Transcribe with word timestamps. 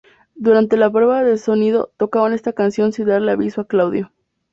Durante 0.33 0.77
la 0.77 0.91
prueba 0.91 1.23
de 1.23 1.37
sonido 1.37 1.91
tocaron 1.95 2.33
esta 2.33 2.53
canción 2.53 2.91
sin 2.91 3.05
darle 3.05 3.33
aviso 3.33 3.61
a 3.61 3.67
Claudio. 3.67 4.11